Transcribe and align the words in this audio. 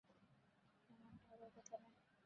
এমনটা 0.89 1.25
হবার 1.29 1.51
কথা 1.55 1.75
না। 1.83 1.89